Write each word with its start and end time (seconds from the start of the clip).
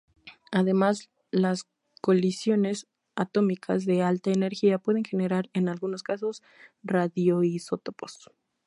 Además, 0.51 1.11
las 1.29 1.67
colisiones 2.01 2.87
atómicas 3.15 3.85
de 3.85 4.01
alta 4.01 4.31
energía 4.31 4.79
pueden 4.79 5.03
generar 5.05 5.51
en 5.53 5.69
algunos 5.69 6.01
casos 6.01 6.41
radioisótopos. 6.81 8.31